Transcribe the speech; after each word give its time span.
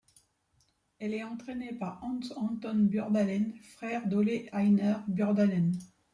Elle 0.97 1.13
est 1.13 1.23
entrainée 1.23 1.73
par 1.75 2.03
Hans 2.03 2.21
Anton 2.35 2.87
Bjørndalen, 2.89 3.53
frère 3.75 4.07
d'Ole 4.07 4.47
Einar 4.51 5.03
Bjørndalen. 5.07 5.73